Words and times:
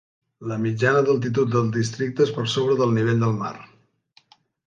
La 0.51 0.55
mitjana 0.61 1.03
d'altitud 1.09 1.51
del 1.57 1.67
districte 1.75 2.25
és 2.27 2.33
per 2.37 2.47
sobre 2.55 2.79
del 2.81 2.97
nivell 2.97 3.23
del 3.27 3.39
mar. 3.45 3.55